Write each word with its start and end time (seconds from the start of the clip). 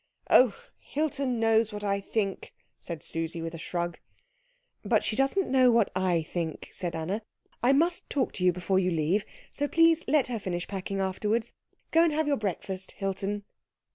"Oh, 0.31 0.55
Hilton 0.79 1.39
knows 1.39 1.71
what 1.71 1.83
I 1.83 1.99
think," 2.01 2.55
said 2.79 3.03
Susie, 3.03 3.39
with 3.43 3.53
a 3.53 3.59
shrug. 3.59 3.99
"But 4.83 5.03
she 5.03 5.15
doesn't 5.15 5.47
know 5.47 5.69
what 5.71 5.91
I 5.95 6.23
think," 6.23 6.69
said 6.71 6.95
Anna. 6.95 7.21
"I 7.61 7.71
must 7.73 8.09
talk 8.09 8.31
to 8.33 8.43
you 8.43 8.51
before 8.51 8.79
you 8.79 8.89
leave, 8.89 9.25
so 9.51 9.67
please 9.67 10.03
let 10.07 10.25
her 10.25 10.39
finish 10.39 10.67
packing 10.67 10.99
afterwards. 10.99 11.53
Go 11.91 12.03
and 12.03 12.13
have 12.13 12.27
your 12.27 12.37
breakfast, 12.37 12.93
Hilton." 12.93 13.43